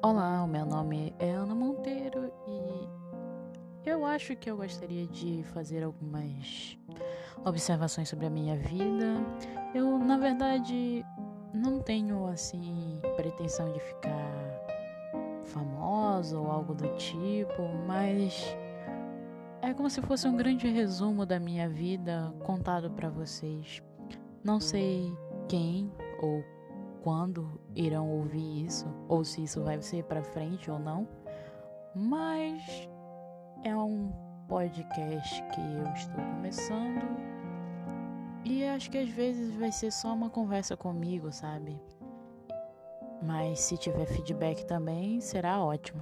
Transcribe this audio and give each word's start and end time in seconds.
Olá, 0.00 0.44
o 0.44 0.46
meu 0.46 0.64
nome 0.64 1.12
é 1.18 1.32
Ana 1.32 1.56
Monteiro 1.56 2.32
e 2.46 2.88
eu 3.84 4.06
acho 4.06 4.36
que 4.36 4.48
eu 4.48 4.56
gostaria 4.56 5.08
de 5.08 5.42
fazer 5.52 5.82
algumas 5.82 6.78
observações 7.44 8.08
sobre 8.08 8.26
a 8.26 8.30
minha 8.30 8.56
vida. 8.56 9.16
Eu, 9.74 9.98
na 9.98 10.16
verdade, 10.16 11.04
não 11.52 11.80
tenho 11.80 12.28
assim 12.28 13.00
pretensão 13.16 13.72
de 13.72 13.80
ficar 13.80 14.62
famosa 15.42 16.38
ou 16.38 16.48
algo 16.48 16.76
do 16.76 16.96
tipo, 16.96 17.62
mas 17.84 18.56
é 19.60 19.74
como 19.74 19.90
se 19.90 20.00
fosse 20.00 20.28
um 20.28 20.36
grande 20.36 20.68
resumo 20.68 21.26
da 21.26 21.40
minha 21.40 21.68
vida 21.68 22.32
contado 22.44 22.88
para 22.88 23.10
vocês. 23.10 23.82
Não 24.44 24.60
sei 24.60 25.12
quem 25.48 25.90
ou 26.22 26.44
quando 27.02 27.60
irão 27.74 28.10
ouvir 28.10 28.66
isso, 28.66 28.86
ou 29.08 29.24
se 29.24 29.42
isso 29.42 29.62
vai 29.62 29.80
ser 29.80 30.04
para 30.04 30.22
frente 30.22 30.70
ou 30.70 30.78
não, 30.78 31.08
mas 31.94 32.88
é 33.64 33.76
um 33.76 34.12
podcast 34.48 35.42
que 35.54 35.60
eu 35.60 35.92
estou 35.94 36.24
começando 36.34 37.38
e 38.44 38.64
acho 38.64 38.90
que 38.90 38.98
às 38.98 39.10
vezes 39.10 39.54
vai 39.54 39.70
ser 39.70 39.90
só 39.90 40.12
uma 40.14 40.30
conversa 40.30 40.76
comigo, 40.76 41.30
sabe? 41.32 41.80
Mas 43.22 43.60
se 43.60 43.76
tiver 43.76 44.06
feedback 44.06 44.64
também, 44.64 45.20
será 45.20 45.62
ótimo. 45.62 46.00